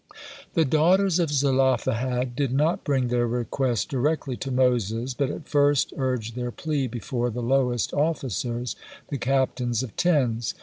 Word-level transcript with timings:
The 0.55 0.65
daughters 0.65 1.19
of 1.19 1.29
Zelophehad 1.29 2.35
did 2.35 2.51
not 2.51 2.83
bring 2.83 3.09
their 3.09 3.27
request 3.27 3.89
directly 3.89 4.35
to 4.37 4.49
Moses, 4.49 5.13
but 5.13 5.29
at 5.29 5.47
first 5.47 5.93
urged 5.95 6.33
their 6.33 6.49
plea 6.49 6.87
before 6.87 7.29
the 7.29 7.43
lowest 7.43 7.93
officers, 7.93 8.75
the 9.09 9.19
captains 9.19 9.83
of 9.83 9.95
tens. 9.95 10.55